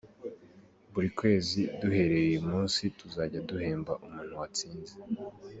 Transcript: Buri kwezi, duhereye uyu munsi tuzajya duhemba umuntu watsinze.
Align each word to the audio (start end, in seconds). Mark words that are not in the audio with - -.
Buri 0.93 1.09
kwezi, 1.19 1.59
duhereye 1.79 2.25
uyu 2.31 2.43
munsi 2.51 2.81
tuzajya 2.97 3.39
duhemba 3.49 3.93
umuntu 4.05 4.33
watsinze. 4.39 4.93